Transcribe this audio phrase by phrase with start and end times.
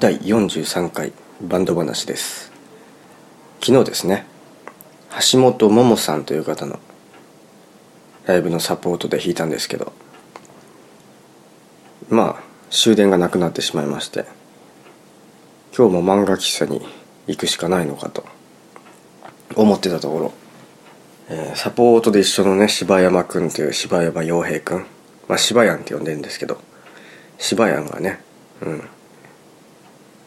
[0.00, 1.12] 第43回
[1.42, 2.50] バンド話です。
[3.62, 4.24] 昨日ですね
[5.30, 6.78] 橋本桃さんという方の
[8.24, 9.92] ライブのサポートで弾いたんですけど
[12.08, 14.24] まあ終電がなくなってしまいまして
[15.76, 16.80] 今日も漫画喫茶に
[17.26, 18.24] 行くしかないのかと
[19.54, 20.32] 思ってたところ、
[21.28, 24.86] えーサポートで一緒のね柴山君という柴山洋平君
[25.28, 26.58] まあ柴山って呼んでるんですけど
[27.36, 28.24] 柴山がね
[28.62, 28.88] うん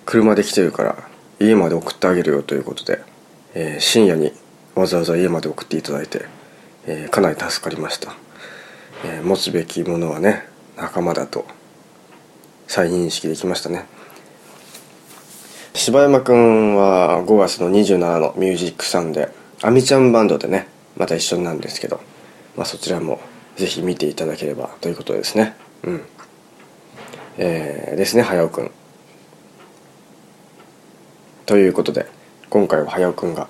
[0.06, 0.96] 車で来てるから
[1.40, 3.02] 家まで送ってあげるよということで、
[3.54, 4.32] えー深夜に
[4.76, 6.26] わざわざ家まで送っていただいて、
[6.86, 8.16] えーかなり助かりました、
[9.06, 10.48] えー持つべきものはね
[10.78, 11.46] 仲間だと
[12.68, 13.86] 再認識できましたね。
[15.76, 19.30] 柴山くんは5月の27の「ミュージックサンデー」
[19.64, 22.00] あみちゃんバンドでねまた一緒なんですけど、
[22.56, 23.20] まあ、そちらも
[23.58, 25.56] ぜひ見ていただければということですね。
[25.84, 26.02] うん。
[27.38, 28.72] えーですね早尾くん。
[31.46, 32.08] ということで
[32.50, 33.48] 今回は早尾くんが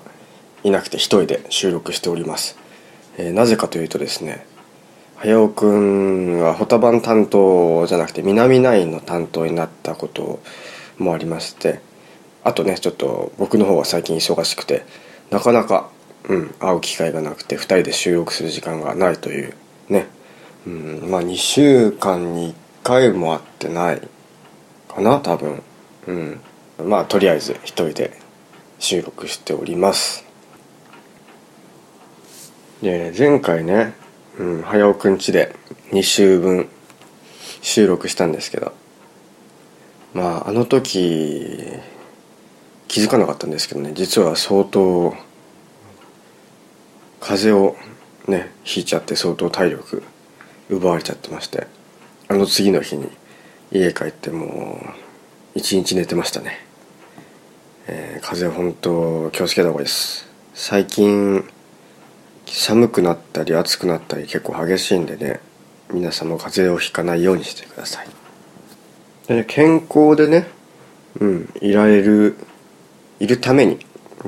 [0.64, 2.58] いなくて一人で収録しております、
[3.18, 4.46] えーなぜかというとですね
[5.16, 10.40] 早尾くんはホタバン担当じゃなくて南ナインの担当になったこと
[10.98, 11.80] もありまして
[12.42, 14.84] あとねちょっと僕の方は最近忙しくて
[15.30, 15.88] なかなか、
[16.28, 19.54] うん、会う機会がなくて2人で収録する時間がないという
[19.88, 20.08] ね、
[20.66, 24.00] うん、まあ2週間に1回も会ってない
[24.88, 25.62] かな多分。
[26.06, 26.40] うん。
[26.82, 28.18] まあとりあえず1人で
[28.78, 30.24] 収録しております。
[32.82, 33.94] で前回ね、
[34.38, 35.54] うん、早尾くん家で
[35.92, 36.68] 2週分
[37.62, 38.72] 収録したんですけど
[40.12, 41.58] まああの時
[42.88, 45.14] 気づかなかったんですけどね実は相当
[47.20, 47.76] 風邪を
[48.30, 50.02] ねひいちゃって相当体力
[50.68, 51.66] 奪われちゃってまして
[52.28, 53.08] あの次の日に
[53.72, 55.04] 家帰ってもう
[55.54, 56.58] 一日寝てましたね、
[57.86, 60.26] えー風邪本当気をつけた方がいいです。
[60.54, 61.44] 最近
[62.46, 65.40] 寒くなったり暑くなったり結構激しいんでね
[65.92, 68.08] 皆さんも風邪をひかないようにしてください。
[69.28, 70.46] で健康でね
[71.20, 72.36] うんいられる
[73.20, 73.78] いるために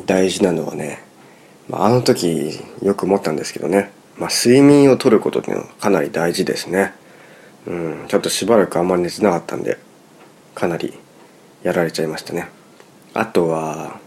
[0.04, 1.03] 大事なのはね、
[1.69, 6.92] まあ、あの時よく思ったんですけどね、まあ、睡眠をとることっていうのはかなり大事ですね。
[7.66, 9.78] うんちょっとしばらくあんまり寝てなかったんで
[10.54, 10.94] かなり
[11.66, 12.49] やられちゃいましたね。
[13.12, 13.99] あとは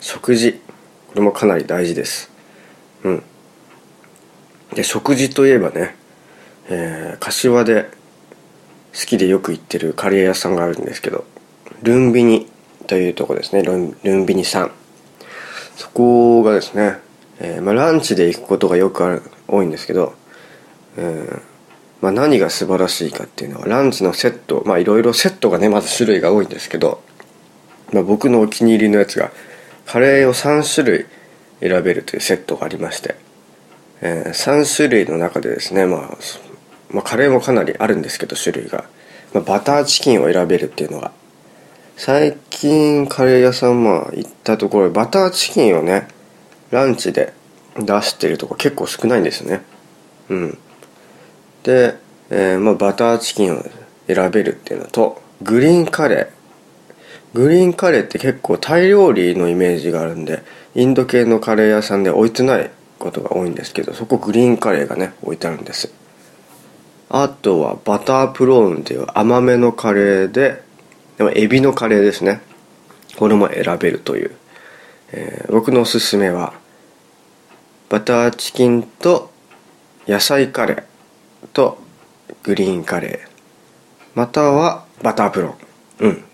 [0.00, 0.60] 食事。
[1.08, 2.30] これもかなり大事です。
[3.04, 3.22] うん。
[4.74, 5.96] で食事といえばね、
[6.68, 7.84] えー柏で
[8.92, 11.24] 好きでよく行ってるカレー屋さんがあるんですけど
[11.82, 12.46] ルンビニ
[12.86, 13.62] というとこですね。
[13.62, 14.72] ルンルンビニさん。
[15.76, 16.98] そこがですね、
[17.40, 20.14] えーまあ、ランチで行くことがよくある多いんですけど、
[20.98, 21.42] えー
[22.02, 27.02] まあ、何が素晴らしいかっていうのはランチのセットまあいろいろセットがねまず種類が多いんですけど、
[27.92, 29.30] まあ、僕のお気に入りのやつが
[29.86, 31.06] カレーを3種類
[31.60, 33.16] 選べるというセットがありまして、
[34.00, 36.16] えー3種類の中でですね、まあ、
[36.90, 38.84] まあカレーもかなりあるんですけど種類が、
[39.32, 41.12] まあ、バターチキンを選べるっていうのが
[41.96, 46.08] 最近カレー屋さんまあ行ったところバターチキンをね
[46.70, 47.32] ランチで
[47.78, 49.62] 出してるとこ結構少ないんですよね。
[50.28, 50.58] うん。
[51.62, 51.96] で、
[52.30, 53.64] えーまあ、バターチキンを
[54.06, 56.35] 選べるっていうのとグリーンカレー
[57.34, 60.42] グリーンカレーって結構タイ料理のイメージがあるんで
[60.74, 65.92] インド系のカレー屋さんで置いてないことが多いんですけどそこグリーンカレーがね置いてあるんです。
[67.08, 70.62] あとはバタープローンっていう甘めのカレーで
[71.18, 72.40] でもエビのカレーですね。
[73.16, 74.36] これも選べるという、
[75.12, 76.52] えー僕のおすすめは
[77.88, 79.30] バターチキンと
[80.08, 80.84] 野菜カレー
[81.52, 81.78] と
[82.42, 83.28] グリーンカレー。
[84.14, 85.54] またはバタープロン。
[86.00, 86.24] うん。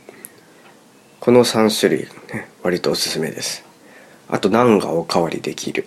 [1.23, 3.65] この3種類ね割とおすすめです。
[4.29, 5.87] あとナンがおかわりできる。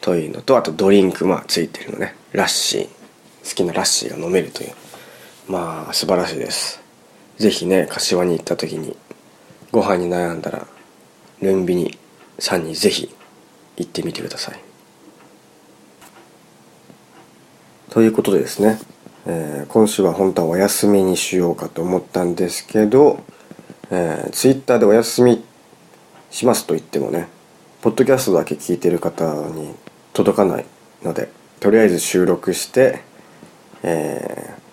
[0.00, 2.16] というのとあとドリンクまあついてるのね。
[2.32, 2.88] ラッシー。
[3.48, 4.72] 好きなラッシーが飲めるという。
[5.48, 6.82] まあ素晴らしいです。
[7.36, 8.96] ぜひね柏に行った時に
[9.70, 10.66] ご飯に悩んだら
[11.40, 11.96] ルンビニ
[12.40, 13.14] さんにぜひ
[13.76, 14.58] 行ってみてください。
[17.90, 18.80] ということでですね、
[19.26, 23.22] えー今週は本当はお休みにしようかと思ったんですけど、
[23.94, 25.44] えー、ツイッターでお休み
[26.32, 27.28] しますと言ってもね
[27.80, 29.72] ポッドキャストだけ聞いてる方に
[30.12, 30.66] 届かない
[31.04, 31.28] ので
[31.60, 33.00] とりあえず収録して、
[33.84, 34.64] えー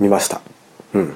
[0.00, 0.40] 見ました。
[0.94, 1.14] うん。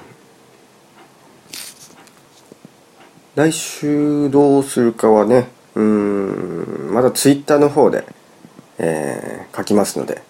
[3.35, 8.05] 来週どうするかはねうんまだツイッターの方で、
[8.77, 10.21] えー書きますので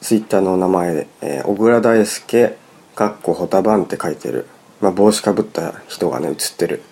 [0.00, 2.58] ツイッターの名前で、えー小倉大輔
[2.94, 4.46] かっこホタバンって書いてる
[4.80, 6.82] まあ、帽子かぶった人がね写ってる。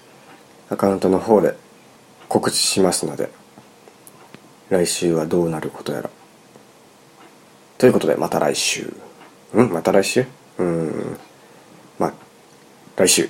[0.69, 1.55] アカウントの方で
[2.29, 3.31] 告知しますので
[4.69, 6.11] 来週はどうなることやら。
[7.79, 8.93] ということでまた来週。
[9.53, 10.27] うんまた来週？
[10.59, 11.17] うん。
[11.99, 12.13] まあ
[12.97, 13.29] 来週。